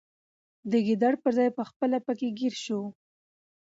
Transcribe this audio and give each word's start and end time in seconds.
د 0.71 0.71
ګیدړ 0.85 1.13
پر 1.23 1.31
ځای 1.37 1.49
پخپله 1.57 1.97
پکښي 2.05 2.29
ګیر 2.39 2.53
سو 2.65 2.79